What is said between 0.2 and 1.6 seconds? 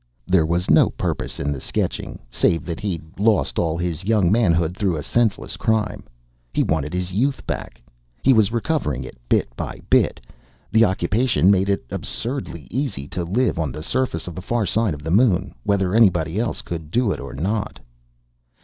There was no purpose in